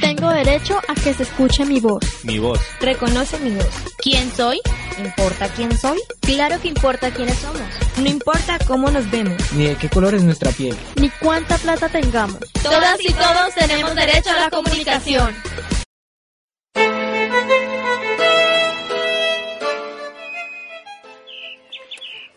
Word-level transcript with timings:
Tengo 0.00 0.30
derecho 0.30 0.78
a 0.88 0.94
que 0.94 1.14
se 1.14 1.22
escuche 1.22 1.64
mi 1.64 1.80
voz. 1.80 2.24
Mi 2.24 2.38
voz. 2.38 2.60
Reconoce 2.80 3.38
mi 3.38 3.50
voz. 3.54 3.70
¿Quién 3.98 4.30
soy? 4.32 4.60
¿Importa 4.98 5.48
quién 5.48 5.76
soy? 5.76 5.98
Claro 6.20 6.60
que 6.60 6.68
importa 6.68 7.10
quiénes 7.10 7.38
somos. 7.38 7.62
No 7.96 8.08
importa 8.08 8.58
cómo 8.66 8.90
nos 8.90 9.10
vemos. 9.10 9.52
Ni 9.52 9.64
de 9.64 9.76
qué 9.76 9.88
color 9.88 10.14
es 10.14 10.22
nuestra 10.22 10.50
piel. 10.52 10.76
Ni 10.96 11.08
cuánta 11.10 11.56
plata 11.58 11.88
tengamos. 11.88 12.38
Todas 12.62 13.00
y 13.00 13.12
todos 13.12 13.54
tenemos 13.54 13.94
derecho 13.94 14.30
a 14.30 14.40
la 14.40 14.50
comunicación. 14.50 15.34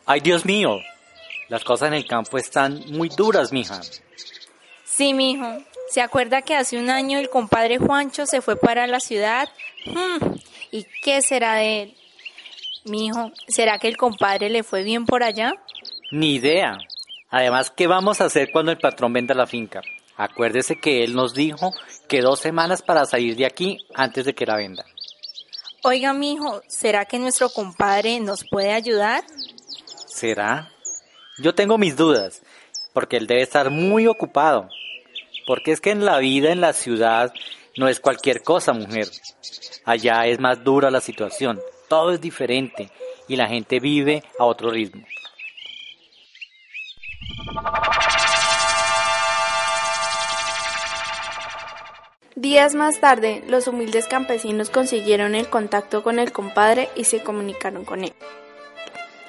Ay, 0.06 0.20
Dios 0.22 0.46
mío. 0.46 0.80
Las 1.50 1.64
cosas 1.64 1.90
en 1.90 1.96
el 1.96 2.06
campo 2.06 2.38
están 2.38 2.84
muy 2.92 3.10
duras, 3.10 3.52
mija. 3.52 3.82
Sí, 4.96 5.14
mijo. 5.16 5.58
¿Se 5.90 6.02
acuerda 6.02 6.44
que 6.44 6.56
hace 6.56 6.78
un 6.78 6.92
año 6.92 7.18
el 7.18 7.30
compadre 7.30 7.80
Juancho 7.80 8.28
se 8.28 8.42
fue 8.42 8.56
para 8.56 8.86
la 8.86 9.00
ciudad? 9.00 9.50
Hmm, 9.86 10.36
¿Y 10.72 10.86
qué 11.02 11.24
será 11.24 11.56
de 11.56 11.84
él? 11.84 11.98
Mijo, 12.86 13.32
¿será 13.48 13.80
que 13.80 13.88
el 13.88 13.98
compadre 13.98 14.52
le 14.52 14.62
fue 14.62 14.84
bien 14.84 15.06
por 15.06 15.24
allá? 15.24 15.54
Ni 16.12 16.36
idea. 16.36 16.78
Además, 17.32 17.72
¿qué 17.72 17.88
vamos 17.88 18.22
a 18.22 18.26
hacer 18.26 18.52
cuando 18.52 18.72
el 18.72 18.78
patrón 18.78 19.14
venda 19.14 19.34
la 19.34 19.48
finca? 19.48 19.82
Acuérdese 20.16 20.80
que 20.80 21.04
él 21.04 21.16
nos 21.16 21.34
dijo 21.34 21.74
que 22.08 22.22
dos 22.22 22.40
semanas 22.40 22.84
para 22.84 23.06
salir 23.06 23.36
de 23.36 23.48
aquí 23.48 23.80
antes 23.96 24.26
de 24.26 24.36
que 24.36 24.46
la 24.46 24.58
venda. 24.58 24.86
Oiga, 25.84 26.14
mijo, 26.14 26.62
¿será 26.68 27.06
que 27.06 27.18
nuestro 27.18 27.50
compadre 27.50 28.20
nos 28.20 28.48
puede 28.48 28.72
ayudar? 28.74 29.24
¿Será? 30.06 30.70
Yo 31.40 31.56
tengo 31.56 31.80
mis 31.80 31.98
dudas, 31.98 32.44
porque 32.94 33.18
él 33.18 33.26
debe 33.26 33.42
estar 33.42 33.72
muy 33.72 34.06
ocupado. 34.06 34.70
Porque 35.46 35.72
es 35.72 35.82
que 35.82 35.92
en 35.92 36.06
la 36.06 36.18
vida 36.20 36.52
en 36.52 36.62
la 36.62 36.74
ciudad 36.74 37.34
no 37.78 37.88
es 37.88 38.00
cualquier 38.00 38.44
cosa, 38.44 38.74
mujer. 38.74 39.08
Allá 39.86 40.26
es 40.28 40.40
más 40.40 40.64
dura 40.64 40.92
la 40.92 41.02
situación, 41.02 41.60
todo 41.90 42.12
es 42.12 42.22
diferente 42.22 42.90
y 43.28 43.36
la 43.36 43.48
gente 43.48 43.80
vive 43.80 44.24
a 44.40 44.46
otro 44.46 44.70
ritmo. 44.70 45.04
Días 52.36 52.76
más 52.76 53.00
tarde, 53.00 53.44
los 53.48 53.68
humildes 53.68 54.08
campesinos 54.08 54.70
consiguieron 54.70 55.36
el 55.36 55.48
contacto 55.50 56.04
con 56.04 56.20
el 56.20 56.32
compadre 56.32 56.90
y 56.96 57.06
se 57.06 57.24
comunicaron 57.24 57.86
con 57.86 58.04
él. 58.04 58.14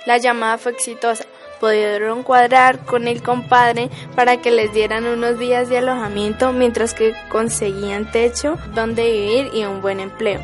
La 0.06 0.18
llamada 0.18 0.58
fue 0.58 0.72
exitosa. 0.72 1.24
Pudieron 1.64 2.24
cuadrar 2.24 2.80
con 2.80 3.08
el 3.08 3.22
compadre 3.22 3.88
para 4.14 4.36
que 4.36 4.50
les 4.50 4.74
dieran 4.74 5.06
unos 5.06 5.38
días 5.38 5.70
de 5.70 5.78
alojamiento 5.78 6.52
mientras 6.52 6.92
que 6.92 7.14
conseguían 7.30 8.12
techo 8.12 8.58
donde 8.74 9.10
vivir 9.10 9.50
y 9.54 9.64
un 9.64 9.80
buen 9.80 9.98
empleo. 9.98 10.42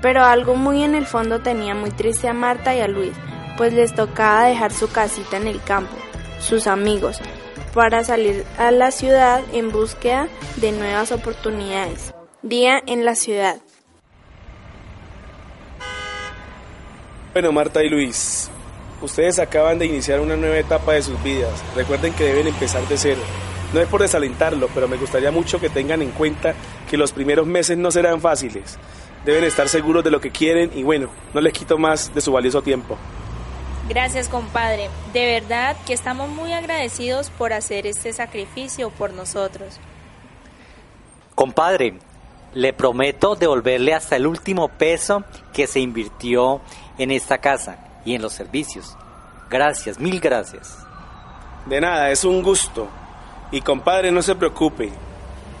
Pero 0.00 0.24
algo 0.24 0.54
muy 0.54 0.84
en 0.84 0.94
el 0.94 1.04
fondo 1.04 1.40
tenía 1.40 1.74
muy 1.74 1.90
triste 1.90 2.28
a 2.28 2.32
Marta 2.32 2.74
y 2.74 2.80
a 2.80 2.88
Luis, 2.88 3.12
pues 3.58 3.74
les 3.74 3.94
tocaba 3.94 4.46
dejar 4.46 4.72
su 4.72 4.90
casita 4.90 5.36
en 5.36 5.48
el 5.48 5.62
campo, 5.62 5.94
sus 6.40 6.66
amigos, 6.66 7.20
para 7.74 8.02
salir 8.02 8.46
a 8.56 8.70
la 8.70 8.90
ciudad 8.90 9.42
en 9.52 9.70
búsqueda 9.70 10.28
de 10.56 10.72
nuevas 10.72 11.12
oportunidades. 11.12 12.14
Día 12.40 12.82
en 12.86 13.04
la 13.04 13.16
ciudad. 13.16 13.58
Bueno, 17.34 17.52
Marta 17.52 17.82
y 17.82 17.90
Luis, 17.90 18.50
ustedes 19.02 19.38
acaban 19.38 19.78
de 19.78 19.86
iniciar 19.86 20.20
una 20.20 20.36
nueva 20.36 20.58
etapa 20.58 20.92
de 20.92 21.02
sus 21.02 21.22
vidas. 21.22 21.62
Recuerden 21.74 22.14
que 22.14 22.24
deben 22.24 22.46
empezar 22.46 22.86
de 22.88 22.96
cero. 22.96 23.20
No 23.72 23.80
es 23.80 23.88
por 23.88 24.02
desalentarlo, 24.02 24.68
pero 24.74 24.86
me 24.86 24.96
gustaría 24.96 25.30
mucho 25.30 25.60
que 25.60 25.70
tengan 25.70 26.02
en 26.02 26.10
cuenta 26.10 26.54
que 26.88 26.96
los 26.96 27.12
primeros 27.12 27.46
meses 27.46 27.76
no 27.78 27.90
serán 27.90 28.20
fáciles. 28.20 28.78
Deben 29.24 29.44
estar 29.44 29.68
seguros 29.68 30.04
de 30.04 30.10
lo 30.10 30.20
que 30.20 30.30
quieren 30.30 30.70
y 30.74 30.82
bueno, 30.82 31.08
no 31.32 31.40
les 31.40 31.52
quito 31.52 31.78
más 31.78 32.14
de 32.14 32.20
su 32.20 32.32
valioso 32.32 32.62
tiempo. 32.62 32.98
Gracias, 33.88 34.28
compadre. 34.28 34.88
De 35.12 35.40
verdad 35.40 35.76
que 35.86 35.92
estamos 35.92 36.28
muy 36.28 36.52
agradecidos 36.52 37.30
por 37.30 37.52
hacer 37.52 37.86
este 37.86 38.12
sacrificio 38.12 38.90
por 38.90 39.12
nosotros. 39.12 39.78
Compadre, 41.34 41.94
le 42.54 42.72
prometo 42.72 43.34
devolverle 43.34 43.94
hasta 43.94 44.16
el 44.16 44.26
último 44.26 44.68
peso 44.68 45.24
que 45.52 45.66
se 45.66 45.80
invirtió 45.80 46.60
en 46.98 47.10
esta 47.10 47.38
casa 47.38 47.91
y 48.04 48.14
en 48.14 48.22
los 48.22 48.32
servicios. 48.32 48.96
Gracias, 49.50 49.98
mil 49.98 50.20
gracias. 50.20 50.78
De 51.66 51.80
nada, 51.80 52.10
es 52.10 52.24
un 52.24 52.42
gusto. 52.42 52.88
Y 53.50 53.60
compadre, 53.60 54.10
no 54.10 54.22
se 54.22 54.34
preocupe. 54.34 54.90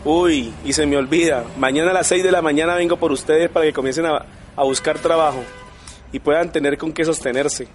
Uy, 0.04 0.52
y 0.64 0.72
se 0.72 0.86
me 0.86 0.96
olvida, 0.96 1.44
mañana 1.56 1.90
a 1.90 1.94
las 1.94 2.08
6 2.08 2.24
de 2.24 2.32
la 2.32 2.42
mañana 2.42 2.74
vengo 2.74 2.96
por 2.96 3.12
ustedes 3.12 3.48
para 3.50 3.66
que 3.66 3.72
comiencen 3.72 4.06
a, 4.06 4.24
a 4.56 4.64
buscar 4.64 4.98
trabajo 4.98 5.44
y 6.10 6.18
puedan 6.18 6.50
tener 6.50 6.76
con 6.76 6.92
qué 6.92 7.04
sostenerse. 7.04 7.68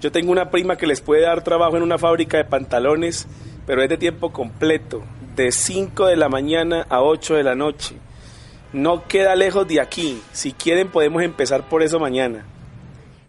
Yo 0.00 0.10
tengo 0.10 0.32
una 0.32 0.50
prima 0.50 0.76
que 0.76 0.86
les 0.86 1.02
puede 1.02 1.22
dar 1.22 1.44
trabajo 1.44 1.76
en 1.76 1.82
una 1.82 1.98
fábrica 1.98 2.38
de 2.38 2.46
pantalones, 2.46 3.26
pero 3.66 3.82
es 3.82 3.90
de 3.90 3.98
tiempo 3.98 4.32
completo, 4.32 5.02
de 5.36 5.52
5 5.52 6.06
de 6.06 6.16
la 6.16 6.30
mañana 6.30 6.86
a 6.88 7.02
8 7.02 7.34
de 7.34 7.42
la 7.42 7.54
noche. 7.54 7.96
No 8.72 9.06
queda 9.06 9.34
lejos 9.34 9.68
de 9.68 9.80
aquí. 9.80 10.22
Si 10.32 10.52
quieren 10.52 10.88
podemos 10.88 11.22
empezar 11.22 11.68
por 11.68 11.82
eso 11.82 11.98
mañana. 11.98 12.46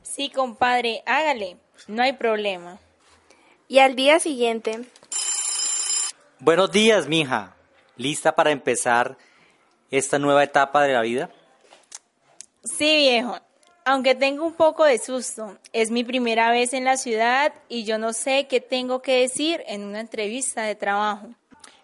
Sí, 0.03 0.29
compadre, 0.29 1.03
hágale. 1.05 1.57
No 1.87 2.03
hay 2.03 2.13
problema. 2.13 2.79
Y 3.67 3.79
al 3.79 3.95
día 3.95 4.19
siguiente, 4.19 4.81
Buenos 6.43 6.71
días, 6.71 7.07
mija. 7.07 7.55
¿Lista 7.97 8.33
para 8.33 8.49
empezar 8.49 9.15
esta 9.91 10.17
nueva 10.17 10.43
etapa 10.43 10.81
de 10.81 10.93
la 10.93 11.01
vida? 11.01 11.29
Sí, 12.63 12.95
viejo. 12.95 13.37
Aunque 13.85 14.15
tengo 14.15 14.47
un 14.47 14.53
poco 14.53 14.83
de 14.85 14.97
susto, 14.97 15.59
es 15.71 15.91
mi 15.91 16.03
primera 16.03 16.49
vez 16.49 16.73
en 16.73 16.83
la 16.83 16.97
ciudad 16.97 17.53
y 17.69 17.83
yo 17.83 17.99
no 17.99 18.11
sé 18.13 18.47
qué 18.47 18.59
tengo 18.59 19.03
que 19.03 19.21
decir 19.21 19.63
en 19.67 19.83
una 19.83 19.99
entrevista 19.99 20.63
de 20.63 20.73
trabajo. 20.73 21.29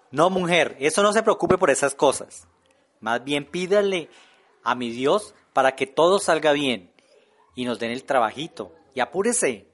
No, 0.10 0.32
mujer, 0.32 0.76
eso 0.80 1.04
no 1.04 1.14
se 1.14 1.22
preocupe 1.22 1.60
por 1.60 1.70
esas 1.70 1.94
cosas. 1.94 2.48
Más 3.00 3.24
bien 3.24 3.46
pídale 3.46 4.10
a 4.64 4.74
mi 4.74 4.90
Dios 4.90 5.36
para 5.54 5.76
que 5.76 5.86
todo 5.86 6.18
salga 6.18 6.52
bien 6.52 6.92
y 7.58 7.66
nos 7.66 7.80
den 7.80 7.92
el 7.92 8.04
trabajito. 8.04 8.72
Y 8.94 9.02
apúrese. 9.02 9.66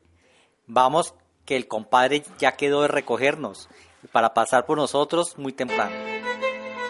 Vamos, 0.65 1.13
que 1.45 1.57
el 1.57 1.67
compadre 1.67 2.23
ya 2.39 2.53
quedó 2.53 2.81
de 2.81 2.87
recogernos 2.87 3.67
para 4.13 4.33
pasar 4.33 4.65
por 4.65 4.77
nosotros 4.77 5.37
muy 5.37 5.51
temprano. 5.51 5.93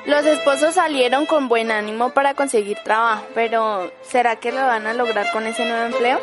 los 0.06 0.26
esposos 0.26 0.76
salieron 0.76 1.26
con 1.26 1.50
buen 1.50 1.72
ánimo 1.72 2.12
para 2.12 2.36
conseguir 2.36 2.78
trabajo, 2.84 3.26
pero 3.34 3.92
¿será 4.04 4.36
que 4.36 4.52
lo 4.52 4.60
van 4.60 4.86
a 4.86 4.94
lograr 4.94 5.32
con 5.32 5.48
ese 5.48 5.66
nuevo 5.66 5.86
empleo? 5.86 6.20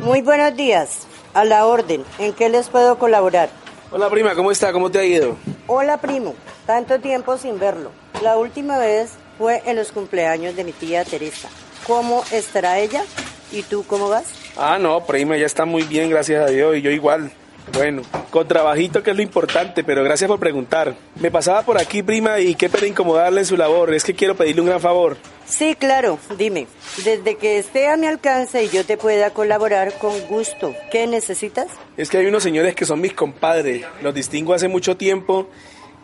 Muy 0.00 0.20
buenos 0.20 0.54
días. 0.54 1.06
A 1.32 1.44
la 1.44 1.64
orden. 1.64 2.04
¿En 2.18 2.34
qué 2.34 2.50
les 2.50 2.68
puedo 2.68 2.98
colaborar? 2.98 3.48
Hola 3.90 4.10
prima, 4.10 4.34
¿cómo 4.34 4.50
está? 4.50 4.72
¿Cómo 4.72 4.90
te 4.90 4.98
ha 4.98 5.04
ido? 5.04 5.36
Hola, 5.66 5.98
primo. 5.98 6.34
Tanto 6.66 7.00
tiempo 7.00 7.38
sin 7.38 7.58
verlo. 7.58 7.90
La 8.22 8.36
última 8.36 8.76
vez 8.76 9.12
fue 9.38 9.62
en 9.64 9.76
los 9.76 9.92
cumpleaños 9.92 10.56
de 10.56 10.64
mi 10.64 10.72
tía 10.72 11.04
Teresa. 11.04 11.48
¿Cómo 11.90 12.22
estará 12.30 12.78
ella? 12.78 13.02
¿Y 13.50 13.64
tú 13.64 13.84
cómo 13.84 14.08
vas? 14.08 14.22
Ah, 14.56 14.78
no, 14.78 15.04
prima, 15.06 15.36
ya 15.36 15.46
está 15.46 15.64
muy 15.64 15.82
bien, 15.82 16.08
gracias 16.08 16.40
a 16.40 16.48
Dios, 16.48 16.76
y 16.76 16.82
yo 16.82 16.90
igual. 16.92 17.32
Bueno, 17.72 18.02
con 18.30 18.46
trabajito 18.46 19.02
que 19.02 19.10
es 19.10 19.16
lo 19.16 19.24
importante, 19.24 19.82
pero 19.82 20.04
gracias 20.04 20.28
por 20.28 20.38
preguntar. 20.38 20.94
Me 21.16 21.32
pasaba 21.32 21.64
por 21.64 21.78
aquí, 21.78 22.04
prima, 22.04 22.38
y 22.38 22.54
qué 22.54 22.68
pena 22.68 22.86
incomodarle 22.86 23.40
en 23.40 23.46
su 23.46 23.56
labor, 23.56 23.92
es 23.92 24.04
que 24.04 24.14
quiero 24.14 24.36
pedirle 24.36 24.60
un 24.60 24.68
gran 24.68 24.80
favor. 24.80 25.16
Sí, 25.46 25.74
claro. 25.74 26.20
Dime. 26.38 26.68
Desde 27.04 27.34
que 27.34 27.58
esté 27.58 27.88
a 27.88 27.96
mi 27.96 28.06
alcance 28.06 28.62
y 28.62 28.68
yo 28.68 28.86
te 28.86 28.96
pueda 28.96 29.30
colaborar 29.30 29.92
con 29.94 30.16
gusto. 30.28 30.76
¿Qué 30.92 31.08
necesitas? 31.08 31.66
Es 31.96 32.08
que 32.08 32.18
hay 32.18 32.26
unos 32.26 32.44
señores 32.44 32.76
que 32.76 32.84
son 32.84 33.00
mis 33.00 33.14
compadres, 33.14 33.84
los 34.00 34.14
distingo 34.14 34.54
hace 34.54 34.68
mucho 34.68 34.96
tiempo 34.96 35.48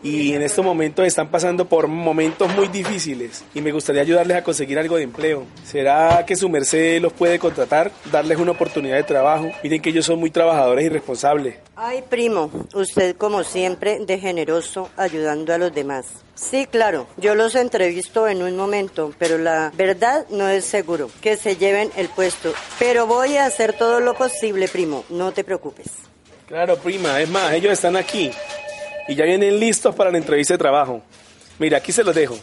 y 0.03 0.33
en 0.33 0.41
estos 0.41 0.63
momentos 0.63 1.05
están 1.05 1.29
pasando 1.29 1.65
por 1.65 1.87
momentos 1.87 2.53
muy 2.55 2.67
difíciles 2.67 3.43
y 3.53 3.61
me 3.61 3.71
gustaría 3.71 4.01
ayudarles 4.01 4.37
a 4.37 4.43
conseguir 4.43 4.77
algo 4.79 4.97
de 4.97 5.03
empleo. 5.03 5.45
¿Será 5.63 6.23
que 6.25 6.35
su 6.35 6.49
merced 6.49 7.01
los 7.01 7.13
puede 7.13 7.39
contratar, 7.39 7.91
darles 8.11 8.37
una 8.37 8.51
oportunidad 8.51 8.95
de 8.95 9.03
trabajo? 9.03 9.49
Miren 9.63 9.81
que 9.81 9.89
ellos 9.89 10.05
son 10.05 10.19
muy 10.19 10.29
trabajadores 10.29 10.85
y 10.85 10.89
responsables. 10.89 11.55
Ay, 11.75 12.03
primo, 12.07 12.51
usted 12.73 13.15
como 13.15 13.43
siempre 13.43 13.99
de 13.99 14.19
generoso 14.19 14.89
ayudando 14.97 15.53
a 15.53 15.57
los 15.57 15.73
demás. 15.73 16.05
Sí, 16.35 16.67
claro, 16.69 17.07
yo 17.17 17.33
los 17.33 17.55
entrevisto 17.55 18.27
en 18.27 18.43
un 18.43 18.55
momento, 18.55 19.11
pero 19.17 19.39
la 19.39 19.71
verdad 19.75 20.27
no 20.29 20.47
es 20.47 20.65
seguro 20.65 21.09
que 21.21 21.35
se 21.35 21.55
lleven 21.55 21.89
el 21.95 22.09
puesto. 22.09 22.53
Pero 22.77 23.07
voy 23.07 23.37
a 23.37 23.45
hacer 23.45 23.73
todo 23.73 23.99
lo 23.99 24.13
posible, 24.13 24.67
primo, 24.67 25.03
no 25.09 25.31
te 25.31 25.43
preocupes. 25.43 25.87
Claro, 26.47 26.77
prima, 26.77 27.19
es 27.19 27.29
más, 27.29 27.53
ellos 27.53 27.73
están 27.73 27.97
aquí 27.97 28.31
y 29.07 29.15
ya 29.15 29.25
vienen 29.25 29.59
listos 29.59 29.95
para 29.95 30.11
la 30.11 30.17
entrevista 30.17 30.53
de 30.53 30.57
trabajo. 30.57 31.01
Mira, 31.59 31.77
aquí 31.77 31.91
se 31.91 32.03
los 32.03 32.13
dejo. 32.13 32.37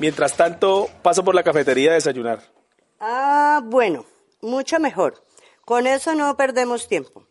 Mientras 0.00 0.36
tanto, 0.36 0.88
paso 1.02 1.24
por 1.24 1.34
la 1.34 1.42
cafetería 1.42 1.92
a 1.92 1.94
desayunar. 1.94 2.40
Ah, 3.00 3.60
bueno, 3.64 4.04
mucho 4.40 4.78
mejor. 4.80 5.22
Con 5.64 5.86
eso 5.86 6.14
no 6.14 6.36
perdemos 6.36 6.88
tiempo. 6.88 7.24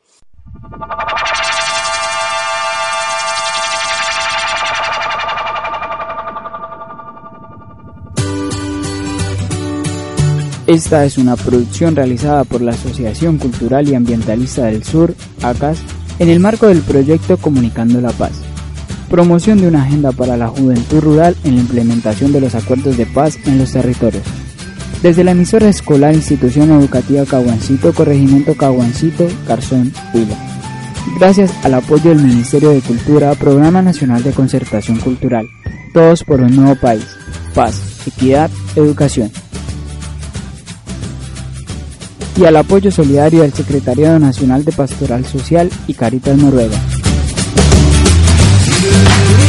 Esta 10.68 11.06
es 11.06 11.18
una 11.18 11.38
producción 11.38 11.96
realizada 11.96 12.44
por 12.44 12.62
la 12.62 12.72
Asociación 12.72 13.38
Cultural 13.38 13.88
y 13.88 13.96
Ambientalista 13.96 14.66
del 14.66 14.84
Sur, 14.84 15.16
ACAS, 15.42 15.80
en 16.20 16.28
el 16.28 16.42
marco 16.42 16.68
del 16.68 16.82
proyecto 16.82 17.38
Comunicando 17.38 18.02
la 18.02 18.12
Paz. 18.12 18.47
Promoción 19.10 19.62
de 19.62 19.68
una 19.68 19.84
agenda 19.84 20.12
para 20.12 20.36
la 20.36 20.48
juventud 20.48 21.00
rural 21.00 21.36
en 21.44 21.56
la 21.56 21.62
implementación 21.62 22.34
de 22.34 22.42
los 22.42 22.56
acuerdos 22.56 22.98
de 22.98 23.06
paz 23.06 23.38
en 23.46 23.58
los 23.58 23.72
territorios. 23.72 24.24
Desde 25.02 25.24
la 25.24 25.32
emisora 25.32 25.70
escolar 25.70 26.14
Institución 26.14 26.72
Educativa 26.72 27.26
Caguancito, 27.26 27.94
Corregimiento 27.94 28.56
Caguancito, 28.56 29.28
Garzón, 29.48 29.94
Huila. 30.14 30.36
Gracias 31.20 31.54
al 31.64 31.76
apoyo 31.76 32.10
del 32.10 32.22
Ministerio 32.22 32.70
de 32.70 32.82
Cultura, 32.82 33.34
Programa 33.36 33.82
Nacional 33.82 34.24
de 34.24 34.32
Concertación 34.32 35.00
Cultural. 35.00 35.48
Todos 35.94 36.24
por 36.24 36.42
un 36.42 36.56
nuevo 36.56 36.76
país. 36.76 37.06
Paz, 37.54 37.82
equidad, 38.06 38.52
educación 38.76 39.32
y 42.38 42.46
al 42.46 42.56
apoyo 42.56 42.92
solidario 42.92 43.42
del 43.42 43.54
Secretariado 43.54 44.20
Nacional 44.20 44.64
de 44.64 44.72
Pastoral 44.72 45.26
Social 45.26 45.72
y 45.88 45.96
Caritas 45.96 46.38
Noruega. 46.38 46.78
Thank 48.98 49.42
you. 49.42 49.47